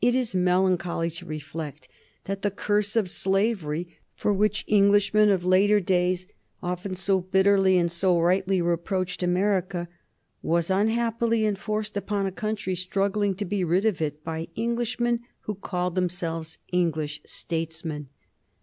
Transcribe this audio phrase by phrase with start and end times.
[0.00, 1.86] It is melancholy to reflect
[2.24, 6.26] that the curse of slavery, for which Englishmen of later days
[6.62, 9.86] often so bitterly and so rightly reproached America,
[10.40, 15.54] was unhappily enforced upon a country struggling to be rid of it by Englishmen who
[15.54, 18.08] called themselves English statesmen.